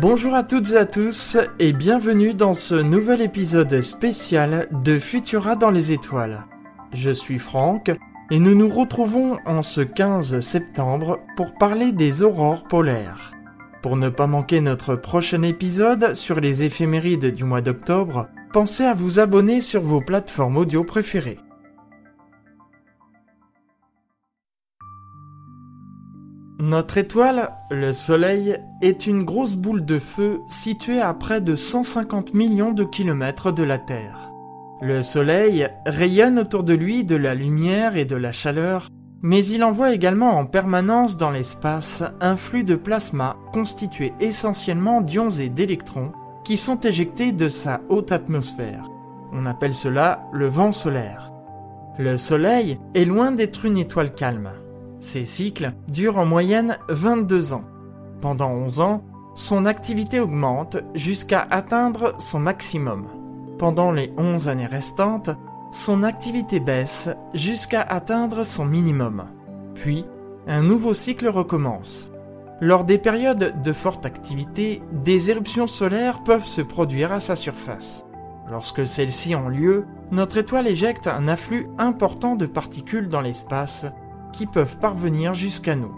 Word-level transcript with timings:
Bonjour 0.00 0.34
à 0.34 0.44
toutes 0.44 0.70
et 0.70 0.76
à 0.78 0.86
tous 0.86 1.36
et 1.58 1.74
bienvenue 1.74 2.32
dans 2.32 2.54
ce 2.54 2.74
nouvel 2.74 3.20
épisode 3.20 3.82
spécial 3.82 4.66
de 4.70 4.98
Futura 4.98 5.56
dans 5.56 5.70
les 5.70 5.92
étoiles. 5.92 6.46
Je 6.94 7.10
suis 7.10 7.38
Franck 7.38 7.90
et 8.30 8.38
nous 8.38 8.54
nous 8.54 8.70
retrouvons 8.70 9.36
en 9.44 9.60
ce 9.60 9.82
15 9.82 10.40
septembre 10.40 11.18
pour 11.36 11.52
parler 11.52 11.92
des 11.92 12.22
aurores 12.22 12.64
polaires. 12.64 13.32
Pour 13.82 13.96
ne 13.96 14.08
pas 14.08 14.26
manquer 14.26 14.62
notre 14.62 14.96
prochain 14.96 15.42
épisode 15.42 16.14
sur 16.14 16.40
les 16.40 16.64
éphémérides 16.64 17.34
du 17.34 17.44
mois 17.44 17.60
d'octobre, 17.60 18.28
pensez 18.54 18.84
à 18.84 18.94
vous 18.94 19.20
abonner 19.20 19.60
sur 19.60 19.82
vos 19.82 20.00
plateformes 20.00 20.56
audio 20.56 20.82
préférées. 20.82 21.40
Notre 26.60 26.98
étoile, 26.98 27.54
le 27.70 27.94
Soleil, 27.94 28.58
est 28.82 29.06
une 29.06 29.24
grosse 29.24 29.54
boule 29.54 29.82
de 29.82 29.98
feu 29.98 30.42
située 30.46 31.00
à 31.00 31.14
près 31.14 31.40
de 31.40 31.54
150 31.54 32.34
millions 32.34 32.72
de 32.72 32.84
kilomètres 32.84 33.50
de 33.50 33.62
la 33.62 33.78
Terre. 33.78 34.30
Le 34.82 35.00
Soleil 35.00 35.68
rayonne 35.86 36.38
autour 36.38 36.62
de 36.62 36.74
lui 36.74 37.04
de 37.04 37.16
la 37.16 37.34
lumière 37.34 37.96
et 37.96 38.04
de 38.04 38.14
la 38.14 38.30
chaleur, 38.30 38.90
mais 39.22 39.42
il 39.46 39.64
envoie 39.64 39.94
également 39.94 40.36
en 40.36 40.44
permanence 40.44 41.16
dans 41.16 41.30
l'espace 41.30 42.02
un 42.20 42.36
flux 42.36 42.64
de 42.64 42.76
plasma 42.76 43.36
constitué 43.54 44.12
essentiellement 44.20 45.00
d'ions 45.00 45.30
et 45.30 45.48
d'électrons 45.48 46.12
qui 46.44 46.58
sont 46.58 46.80
éjectés 46.80 47.32
de 47.32 47.48
sa 47.48 47.80
haute 47.88 48.12
atmosphère. 48.12 48.86
On 49.32 49.46
appelle 49.46 49.74
cela 49.74 50.28
le 50.34 50.48
vent 50.48 50.72
solaire. 50.72 51.32
Le 51.98 52.18
Soleil 52.18 52.78
est 52.94 53.06
loin 53.06 53.32
d'être 53.32 53.64
une 53.64 53.78
étoile 53.78 54.14
calme. 54.14 54.50
Ces 55.00 55.24
cycles 55.24 55.72
durent 55.88 56.18
en 56.18 56.26
moyenne 56.26 56.78
22 56.88 57.54
ans. 57.54 57.64
Pendant 58.20 58.50
11 58.50 58.80
ans, 58.80 59.04
son 59.34 59.64
activité 59.64 60.20
augmente 60.20 60.76
jusqu'à 60.94 61.46
atteindre 61.50 62.14
son 62.18 62.38
maximum. 62.38 63.06
Pendant 63.58 63.92
les 63.92 64.12
11 64.18 64.48
années 64.48 64.66
restantes, 64.66 65.30
son 65.72 66.02
activité 66.02 66.60
baisse 66.60 67.08
jusqu'à 67.32 67.80
atteindre 67.80 68.44
son 68.44 68.66
minimum. 68.66 69.24
Puis, 69.74 70.04
un 70.46 70.62
nouveau 70.62 70.94
cycle 70.94 71.28
recommence. 71.28 72.10
Lors 72.60 72.84
des 72.84 72.98
périodes 72.98 73.62
de 73.62 73.72
forte 73.72 74.04
activité, 74.04 74.82
des 74.92 75.30
éruptions 75.30 75.66
solaires 75.66 76.22
peuvent 76.24 76.46
se 76.46 76.60
produire 76.60 77.12
à 77.12 77.20
sa 77.20 77.36
surface. 77.36 78.04
Lorsque 78.50 78.86
celles-ci 78.86 79.34
ont 79.34 79.48
lieu, 79.48 79.86
notre 80.10 80.36
étoile 80.36 80.66
éjecte 80.66 81.06
un 81.06 81.28
afflux 81.28 81.68
important 81.78 82.36
de 82.36 82.46
particules 82.46 83.08
dans 83.08 83.20
l'espace 83.20 83.86
qui 84.32 84.46
peuvent 84.46 84.78
parvenir 84.78 85.34
jusqu'à 85.34 85.76
nous. 85.76 85.94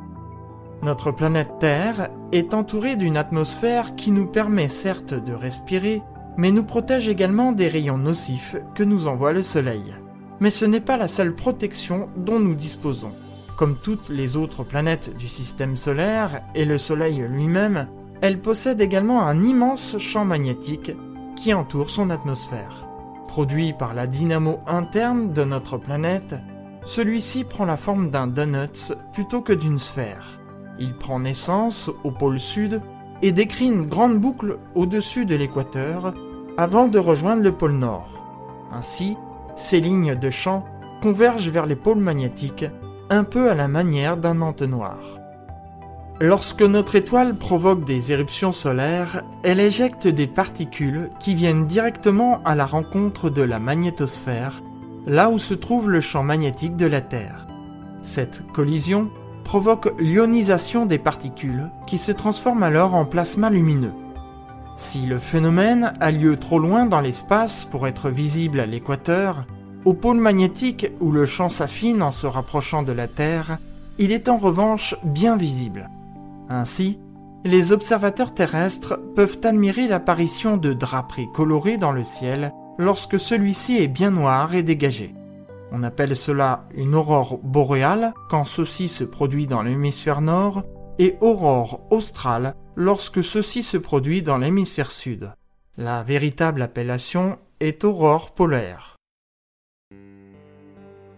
Notre 0.82 1.12
planète 1.12 1.58
Terre 1.60 2.10
est 2.32 2.54
entourée 2.54 2.96
d'une 2.96 3.16
atmosphère 3.16 3.94
qui 3.94 4.10
nous 4.10 4.26
permet 4.26 4.68
certes 4.68 5.14
de 5.14 5.32
respirer, 5.32 6.02
mais 6.36 6.50
nous 6.50 6.64
protège 6.64 7.08
également 7.08 7.52
des 7.52 7.68
rayons 7.68 7.98
nocifs 7.98 8.56
que 8.74 8.82
nous 8.82 9.06
envoie 9.06 9.32
le 9.32 9.42
Soleil. 9.42 9.94
Mais 10.40 10.50
ce 10.50 10.64
n'est 10.64 10.80
pas 10.80 10.96
la 10.96 11.08
seule 11.08 11.34
protection 11.34 12.08
dont 12.16 12.40
nous 12.40 12.54
disposons. 12.54 13.12
Comme 13.56 13.76
toutes 13.76 14.08
les 14.08 14.36
autres 14.36 14.64
planètes 14.64 15.16
du 15.16 15.28
système 15.28 15.76
solaire 15.76 16.42
et 16.54 16.64
le 16.64 16.78
Soleil 16.78 17.24
lui-même, 17.28 17.86
elle 18.20 18.40
possède 18.40 18.80
également 18.80 19.26
un 19.26 19.40
immense 19.42 19.98
champ 19.98 20.24
magnétique 20.24 20.92
qui 21.36 21.54
entoure 21.54 21.90
son 21.90 22.10
atmosphère. 22.10 22.88
Produit 23.28 23.72
par 23.72 23.94
la 23.94 24.06
dynamo 24.06 24.58
interne 24.66 25.32
de 25.32 25.44
notre 25.44 25.78
planète, 25.78 26.34
celui-ci 26.84 27.44
prend 27.44 27.64
la 27.64 27.76
forme 27.76 28.10
d'un 28.10 28.26
donut 28.26 28.92
plutôt 29.12 29.40
que 29.40 29.52
d'une 29.52 29.78
sphère. 29.78 30.40
Il 30.78 30.94
prend 30.94 31.20
naissance 31.20 31.90
au 32.04 32.10
pôle 32.10 32.40
sud 32.40 32.80
et 33.22 33.32
décrit 33.32 33.66
une 33.66 33.86
grande 33.86 34.18
boucle 34.18 34.58
au-dessus 34.74 35.26
de 35.26 35.36
l'équateur 35.36 36.14
avant 36.56 36.88
de 36.88 36.98
rejoindre 36.98 37.42
le 37.42 37.52
pôle 37.52 37.72
nord. 37.72 38.08
Ainsi, 38.72 39.16
ces 39.56 39.80
lignes 39.80 40.14
de 40.14 40.30
champ 40.30 40.64
convergent 41.00 41.48
vers 41.48 41.66
les 41.66 41.76
pôles 41.76 41.98
magnétiques, 41.98 42.66
un 43.10 43.24
peu 43.24 43.50
à 43.50 43.54
la 43.54 43.68
manière 43.68 44.16
d'un 44.16 44.40
entonnoir. 44.40 44.98
Lorsque 46.20 46.62
notre 46.62 46.94
étoile 46.94 47.36
provoque 47.36 47.84
des 47.84 48.12
éruptions 48.12 48.52
solaires, 48.52 49.24
elle 49.42 49.60
éjecte 49.60 50.06
des 50.06 50.26
particules 50.26 51.10
qui 51.18 51.34
viennent 51.34 51.66
directement 51.66 52.40
à 52.44 52.54
la 52.54 52.66
rencontre 52.66 53.28
de 53.28 53.42
la 53.42 53.58
magnétosphère 53.58 54.62
là 55.06 55.30
où 55.30 55.38
se 55.38 55.54
trouve 55.54 55.90
le 55.90 56.00
champ 56.00 56.22
magnétique 56.22 56.76
de 56.76 56.86
la 56.86 57.00
Terre. 57.00 57.46
Cette 58.02 58.46
collision 58.52 59.10
provoque 59.44 59.92
l'ionisation 59.98 60.86
des 60.86 60.98
particules 60.98 61.70
qui 61.86 61.98
se 61.98 62.12
transforment 62.12 62.62
alors 62.62 62.94
en 62.94 63.04
plasma 63.04 63.50
lumineux. 63.50 63.92
Si 64.76 65.06
le 65.06 65.18
phénomène 65.18 65.92
a 66.00 66.10
lieu 66.10 66.36
trop 66.36 66.58
loin 66.58 66.86
dans 66.86 67.00
l'espace 67.00 67.64
pour 67.64 67.86
être 67.86 68.08
visible 68.08 68.60
à 68.60 68.66
l'équateur, 68.66 69.46
au 69.84 69.94
pôle 69.94 70.18
magnétique 70.18 70.86
où 71.00 71.10
le 71.10 71.24
champ 71.24 71.48
s'affine 71.48 72.02
en 72.02 72.12
se 72.12 72.26
rapprochant 72.26 72.82
de 72.82 72.92
la 72.92 73.08
Terre, 73.08 73.58
il 73.98 74.12
est 74.12 74.28
en 74.28 74.38
revanche 74.38 74.94
bien 75.04 75.36
visible. 75.36 75.90
Ainsi, 76.48 76.98
les 77.44 77.72
observateurs 77.72 78.34
terrestres 78.34 78.98
peuvent 79.16 79.40
admirer 79.42 79.88
l'apparition 79.88 80.56
de 80.56 80.72
draperies 80.72 81.28
colorées 81.34 81.76
dans 81.76 81.92
le 81.92 82.04
ciel 82.04 82.52
lorsque 82.78 83.18
celui-ci 83.18 83.78
est 83.78 83.88
bien 83.88 84.10
noir 84.10 84.54
et 84.54 84.62
dégagé. 84.62 85.14
On 85.70 85.82
appelle 85.82 86.16
cela 86.16 86.64
une 86.74 86.94
aurore 86.94 87.38
boréale 87.38 88.12
quand 88.28 88.44
ceci 88.44 88.88
se 88.88 89.04
produit 89.04 89.46
dans 89.46 89.62
l'hémisphère 89.62 90.20
nord 90.20 90.64
et 90.98 91.16
aurore 91.20 91.86
australe 91.90 92.54
lorsque 92.76 93.24
ceci 93.24 93.62
se 93.62 93.78
produit 93.78 94.22
dans 94.22 94.38
l'hémisphère 94.38 94.90
sud. 94.90 95.32
La 95.76 96.02
véritable 96.02 96.62
appellation 96.62 97.38
est 97.60 97.84
aurore 97.84 98.32
polaire. 98.32 98.96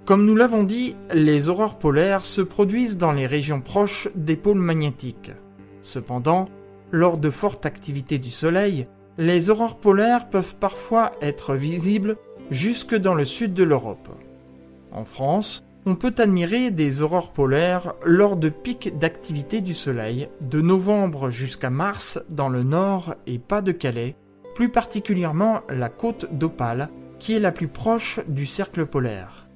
Comme 0.04 0.26
nous 0.26 0.36
l'avons 0.36 0.64
dit, 0.64 0.94
les 1.12 1.48
aurores 1.48 1.78
polaires 1.78 2.26
se 2.26 2.42
produisent 2.42 2.98
dans 2.98 3.12
les 3.12 3.26
régions 3.26 3.62
proches 3.62 4.08
des 4.14 4.36
pôles 4.36 4.58
magnétiques. 4.58 5.32
Cependant, 5.80 6.48
lors 6.90 7.16
de 7.16 7.30
fortes 7.30 7.66
activités 7.66 8.18
du 8.18 8.30
Soleil, 8.30 8.86
les 9.18 9.50
aurores 9.50 9.76
polaires 9.76 10.28
peuvent 10.28 10.56
parfois 10.56 11.12
être 11.20 11.54
visibles 11.54 12.16
jusque 12.50 12.94
dans 12.94 13.14
le 13.14 13.24
sud 13.24 13.54
de 13.54 13.64
l'Europe. 13.64 14.08
En 14.92 15.04
France, 15.04 15.62
on 15.86 15.96
peut 15.96 16.14
admirer 16.18 16.70
des 16.70 17.02
aurores 17.02 17.32
polaires 17.32 17.94
lors 18.04 18.36
de 18.36 18.48
pics 18.48 18.98
d'activité 18.98 19.60
du 19.60 19.74
Soleil, 19.74 20.28
de 20.40 20.60
novembre 20.60 21.30
jusqu'à 21.30 21.70
mars 21.70 22.20
dans 22.30 22.48
le 22.48 22.62
nord 22.62 23.14
et 23.26 23.38
Pas-de-Calais, 23.38 24.16
plus 24.54 24.70
particulièrement 24.70 25.60
la 25.68 25.88
côte 25.90 26.32
d'Opale, 26.32 26.88
qui 27.18 27.34
est 27.34 27.40
la 27.40 27.52
plus 27.52 27.68
proche 27.68 28.20
du 28.28 28.46
cercle 28.46 28.86
polaire. 28.86 29.46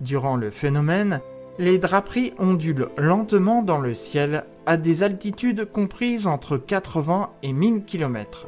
Durant 0.00 0.36
le 0.36 0.50
phénomène, 0.50 1.20
les 1.58 1.78
draperies 1.78 2.32
ondulent 2.38 2.90
lentement 2.96 3.62
dans 3.62 3.78
le 3.78 3.94
ciel 3.94 4.44
à 4.64 4.76
des 4.76 5.02
altitudes 5.02 5.64
comprises 5.64 6.26
entre 6.26 6.56
80 6.56 7.30
et 7.42 7.52
1000 7.52 7.84
km. 7.84 8.46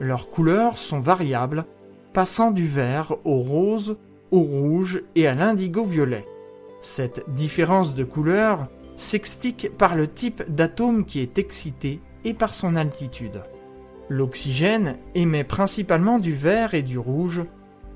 Leurs 0.00 0.28
couleurs 0.28 0.76
sont 0.76 1.00
variables, 1.00 1.64
passant 2.12 2.50
du 2.50 2.68
vert 2.68 3.16
au 3.24 3.38
rose, 3.38 3.96
au 4.30 4.40
rouge 4.40 5.02
et 5.14 5.26
à 5.26 5.34
l'indigo-violet. 5.34 6.26
Cette 6.82 7.24
différence 7.30 7.94
de 7.94 8.04
couleur 8.04 8.68
s'explique 8.96 9.70
par 9.76 9.96
le 9.96 10.08
type 10.08 10.42
d'atome 10.48 11.04
qui 11.04 11.20
est 11.20 11.38
excité 11.38 12.00
et 12.24 12.34
par 12.34 12.54
son 12.54 12.76
altitude. 12.76 13.42
L'oxygène 14.08 14.96
émet 15.14 15.44
principalement 15.44 16.18
du 16.18 16.34
vert 16.34 16.74
et 16.74 16.82
du 16.82 16.98
rouge, 16.98 17.42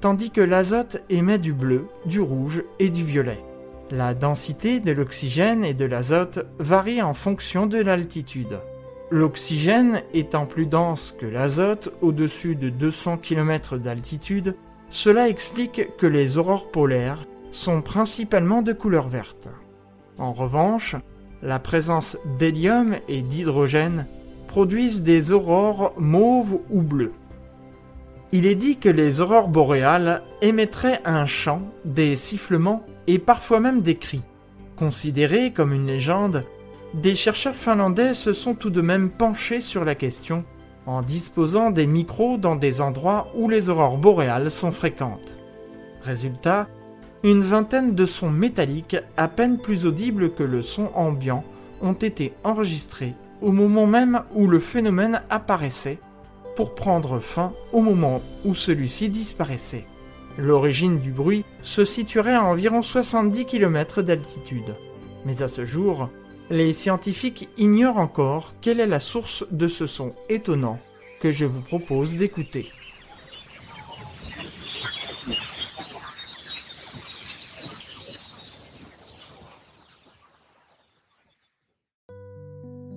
tandis 0.00 0.31
que 0.31 0.41
l'azote 0.41 1.03
émet 1.08 1.38
du 1.38 1.53
bleu, 1.53 1.87
du 2.06 2.20
rouge 2.20 2.64
et 2.79 2.88
du 2.88 3.05
violet. 3.05 3.41
La 3.91 4.14
densité 4.14 4.81
de 4.81 4.93
l'oxygène 4.93 5.64
et 5.64 5.75
de 5.75 5.85
l'azote 5.85 6.46
varie 6.58 7.03
en 7.03 7.12
fonction 7.12 7.67
de 7.67 7.79
l'altitude. 7.79 8.58
L'oxygène 9.10 10.02
étant 10.14 10.46
plus 10.46 10.66
dense 10.66 11.12
que 11.18 11.26
l'azote 11.26 11.92
au-dessus 12.00 12.54
de 12.54 12.68
200 12.68 13.18
km 13.18 13.76
d'altitude, 13.76 14.54
cela 14.90 15.28
explique 15.28 15.96
que 15.96 16.06
les 16.06 16.38
aurores 16.38 16.70
polaires 16.70 17.26
sont 17.50 17.82
principalement 17.82 18.62
de 18.62 18.72
couleur 18.72 19.08
verte. 19.08 19.48
En 20.18 20.32
revanche, 20.32 20.94
la 21.42 21.58
présence 21.58 22.18
d'hélium 22.38 22.96
et 23.08 23.22
d'hydrogène 23.22 24.06
produisent 24.46 25.02
des 25.02 25.32
aurores 25.32 25.92
mauves 25.96 26.60
ou 26.70 26.82
bleues. 26.82 27.12
Il 28.30 28.46
est 28.46 28.54
dit 28.54 28.76
que 28.76 28.88
les 28.88 29.20
aurores 29.20 29.48
boréales 29.48 30.22
émettraient 30.40 31.00
un 31.04 31.26
chant, 31.26 31.62
des 31.84 32.14
sifflements 32.14 32.84
et 33.08 33.18
parfois 33.18 33.58
même 33.58 33.80
des 33.80 33.96
cris. 33.96 34.22
Considérées 34.76 35.52
comme 35.52 35.72
une 35.72 35.86
légende, 35.86 36.44
des 36.94 37.14
chercheurs 37.14 37.54
finlandais 37.54 38.14
se 38.14 38.32
sont 38.32 38.54
tout 38.54 38.70
de 38.70 38.81
même 38.81 39.10
penchés 39.10 39.60
sur 39.60 39.84
la 39.84 39.94
question 39.94 40.44
en 40.87 41.02
disposant 41.02 41.70
des 41.70 41.87
micros 41.87 42.37
dans 42.37 42.56
des 42.56 42.81
endroits 42.81 43.28
où 43.37 43.48
les 43.48 43.70
aurores 43.70 43.98
boréales 43.98 44.50
sont 44.50 44.72
fréquentes. 44.72 45.34
Résultat, 46.02 46.66
une 47.22 47.42
vingtaine 47.42 47.94
de 47.94 48.06
sons 48.06 48.31
métalliques 48.31 48.96
à 49.16 49.28
peine 49.28 49.58
plus 49.58 49.87
audibles 49.87 50.32
que 50.32 50.42
le 50.42 50.62
son 50.62 50.90
ambiant 50.94 51.44
ont 51.82 51.92
été 51.92 52.32
enregistrés 52.44 53.14
au 53.40 53.52
moment 53.52 53.86
même 53.86 54.22
où 54.34 54.46
le 54.46 54.58
phénomène 54.58 55.22
apparaissait, 55.31 55.98
pour 56.56 56.75
prendre 56.75 57.20
fin 57.20 57.52
au 57.72 57.81
moment 57.81 58.20
où 58.44 58.54
celui-ci 58.54 59.08
disparaissait. 59.08 59.86
L'origine 60.36 60.98
du 60.98 61.10
bruit 61.10 61.44
se 61.62 61.84
situerait 61.84 62.34
à 62.34 62.44
environ 62.44 62.82
70 62.82 63.46
km 63.46 64.02
d'altitude. 64.02 64.75
Mais 65.25 65.43
à 65.43 65.48
ce 65.48 65.64
jour, 65.64 66.08
les 66.50 66.73
scientifiques 66.73 67.49
ignorent 67.56 67.99
encore 67.99 68.55
quelle 68.61 68.81
est 68.81 68.87
la 68.87 68.99
source 68.99 69.47
de 69.52 69.69
ce 69.69 69.87
son 69.87 70.12
étonnant 70.29 70.79
que 71.20 71.31
je 71.31 71.44
vous 71.44 71.61
propose 71.61 72.17
d'écouter. 72.17 72.69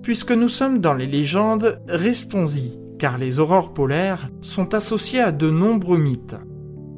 Puisque 0.02 0.32
nous 0.32 0.48
sommes 0.48 0.80
dans 0.80 0.92
les 0.92 1.06
légendes, 1.06 1.80
restons-y, 1.88 2.78
car 2.98 3.16
les 3.18 3.38
aurores 3.38 3.72
polaires 3.72 4.30
sont 4.42 4.74
associées 4.74 5.20
à 5.20 5.32
de 5.32 5.48
nombreux 5.48 5.98
mythes. 5.98 6.36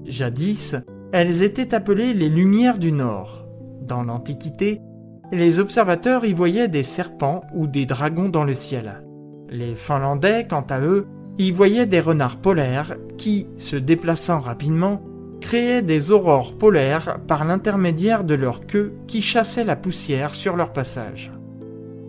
Jadis, 0.07 0.75
elles 1.13 1.43
étaient 1.43 1.75
appelées 1.75 2.15
les 2.15 2.29
lumières 2.29 2.79
du 2.79 2.93
Nord. 2.93 3.47
Dans 3.83 4.03
l'Antiquité, 4.03 4.81
les 5.33 5.59
observateurs 5.59 6.25
y 6.25 6.33
voyaient 6.33 6.69
des 6.69 6.83
serpents 6.83 7.41
ou 7.55 7.67
des 7.67 7.87
dragons 7.87 8.29
dans 8.29 8.45
le 8.45 8.55
ciel. 8.55 9.03
Les 9.49 9.75
Finlandais, 9.75 10.47
quant 10.49 10.65
à 10.69 10.81
eux, 10.81 11.07
y 11.39 11.51
voyaient 11.51 11.87
des 11.87 12.01
renards 12.01 12.39
polaires 12.39 12.97
qui, 13.19 13.49
se 13.57 13.77
déplaçant 13.77 14.41
rapidement, 14.41 15.03
créaient 15.41 15.83
des 15.83 16.11
aurores 16.11 16.57
polaires 16.57 17.19
par 17.27 17.45
l'intermédiaire 17.45 18.25
de 18.25 18.35
leur 18.35 18.67
queue 18.67 18.95
qui 19.07 19.21
chassait 19.21 19.65
la 19.65 19.77
poussière 19.77 20.35
sur 20.35 20.57
leur 20.57 20.73
passage. 20.73 21.33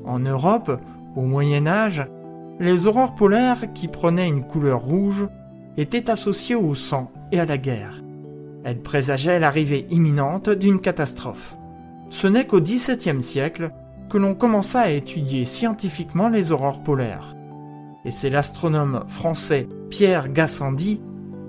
En 0.05 0.19
Europe, 0.19 0.79
au 1.15 1.21
Moyen 1.21 1.67
Âge, 1.67 2.05
les 2.59 2.87
aurores 2.87 3.15
polaires 3.15 3.73
qui 3.73 3.87
prenaient 3.87 4.29
une 4.29 4.45
couleur 4.45 4.81
rouge 4.81 5.27
étaient 5.75 6.09
associées 6.09 6.55
au 6.55 6.73
sang 6.73 7.11
et 7.31 7.39
à 7.39 7.45
la 7.45 7.57
guerre. 7.57 8.01
Elles 8.63 8.81
présageaient 8.81 9.39
l'arrivée 9.39 9.85
imminente 9.89 10.49
d'une 10.49 10.79
catastrophe. 10.79 11.57
Ce 12.09 12.27
n'est 12.27 12.47
qu'au 12.47 12.61
XVIIe 12.61 13.21
siècle 13.21 13.69
que 14.09 14.17
l'on 14.17 14.35
commença 14.35 14.81
à 14.81 14.89
étudier 14.89 15.45
scientifiquement 15.45 16.29
les 16.29 16.51
aurores 16.51 16.81
polaires. 16.81 17.35
Et 18.05 18.11
c'est 18.11 18.29
l'astronome 18.29 19.03
français 19.07 19.67
Pierre 19.89 20.29
Gassendi 20.31 21.01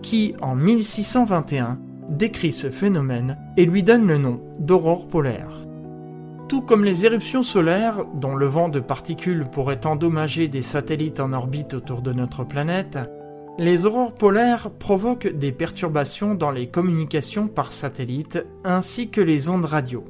qui, 0.02 0.34
en 0.40 0.54
1621, 0.54 1.78
décrit 2.08 2.52
ce 2.52 2.70
phénomène 2.70 3.38
et 3.56 3.66
lui 3.66 3.82
donne 3.82 4.06
le 4.06 4.18
nom 4.18 4.40
d'aurore 4.58 5.06
polaire. 5.06 5.64
Tout 6.48 6.62
comme 6.62 6.84
les 6.84 7.04
éruptions 7.04 7.42
solaires, 7.42 8.04
dont 8.14 8.34
le 8.34 8.46
vent 8.46 8.70
de 8.70 8.80
particules 8.80 9.46
pourrait 9.52 9.86
endommager 9.86 10.48
des 10.48 10.62
satellites 10.62 11.20
en 11.20 11.32
orbite 11.32 11.74
autour 11.74 12.00
de 12.00 12.12
notre 12.12 12.42
planète, 12.42 12.98
les 13.58 13.86
aurores 13.86 14.14
polaires 14.14 14.70
provoquent 14.70 15.28
des 15.28 15.52
perturbations 15.52 16.34
dans 16.34 16.50
les 16.50 16.68
communications 16.68 17.48
par 17.48 17.72
satellite 17.72 18.44
ainsi 18.64 19.10
que 19.10 19.20
les 19.20 19.50
ondes 19.50 19.66
radio. 19.66 20.04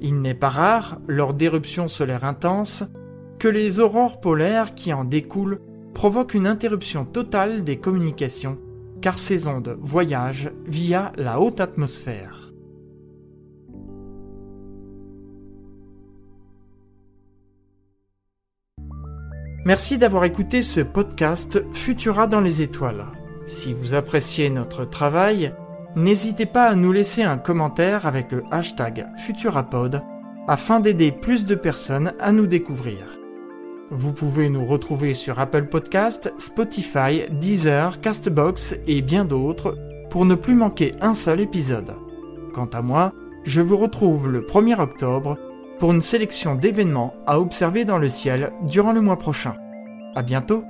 Il 0.00 0.20
n'est 0.20 0.34
pas 0.34 0.48
rare, 0.48 1.00
lors 1.08 1.34
d'éruptions 1.34 1.88
solaires 1.88 2.24
intenses, 2.24 2.84
que 3.38 3.48
les 3.48 3.80
aurores 3.80 4.20
polaires 4.20 4.74
qui 4.74 4.92
en 4.92 5.04
découlent 5.04 5.60
provoquent 5.94 6.34
une 6.34 6.46
interruption 6.46 7.04
totale 7.04 7.64
des 7.64 7.78
communications, 7.78 8.58
car 9.00 9.18
ces 9.18 9.48
ondes 9.48 9.76
voyagent 9.80 10.50
via 10.66 11.12
la 11.16 11.40
haute 11.40 11.60
atmosphère. 11.60 12.52
Merci 19.64 19.98
d'avoir 19.98 20.24
écouté 20.24 20.62
ce 20.62 20.80
podcast 20.80 21.60
Futura 21.72 22.28
dans 22.28 22.40
les 22.40 22.62
étoiles. 22.62 23.06
Si 23.46 23.74
vous 23.74 23.94
appréciez 23.94 24.48
notre 24.48 24.84
travail, 24.84 25.52
n'hésitez 25.96 26.46
pas 26.46 26.68
à 26.68 26.74
nous 26.74 26.92
laisser 26.92 27.22
un 27.22 27.38
commentaire 27.38 28.06
avec 28.06 28.30
le 28.30 28.44
hashtag 28.50 29.06
Futurapod 29.16 30.02
afin 30.46 30.78
d'aider 30.78 31.10
plus 31.10 31.46
de 31.46 31.54
personnes 31.54 32.12
à 32.20 32.30
nous 32.30 32.46
découvrir. 32.46 33.18
Vous 33.90 34.12
pouvez 34.12 34.48
nous 34.48 34.64
retrouver 34.64 35.14
sur 35.14 35.38
Apple 35.38 35.66
Podcast, 35.66 36.32
Spotify, 36.38 37.24
Deezer, 37.30 38.00
Castbox 38.00 38.76
et 38.86 39.00
bien 39.00 39.24
d'autres 39.24 39.76
pour 40.10 40.24
ne 40.24 40.34
plus 40.34 40.54
manquer 40.54 40.94
un 41.00 41.14
seul 41.14 41.40
épisode. 41.40 41.94
Quant 42.52 42.66
à 42.72 42.82
moi, 42.82 43.12
je 43.44 43.62
vous 43.62 43.76
retrouve 43.76 44.28
le 44.28 44.42
1er 44.42 44.80
octobre 44.80 45.36
pour 45.78 45.92
une 45.92 46.02
sélection 46.02 46.54
d'événements 46.54 47.14
à 47.26 47.38
observer 47.38 47.84
dans 47.84 47.98
le 47.98 48.08
ciel 48.08 48.52
durant 48.62 48.92
le 48.92 49.00
mois 49.00 49.18
prochain. 49.18 49.54
À 50.14 50.22
bientôt 50.22 50.64